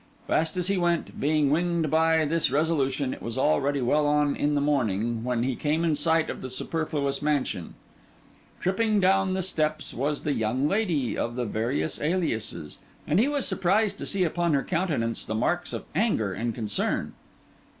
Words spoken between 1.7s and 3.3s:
by this resolution, it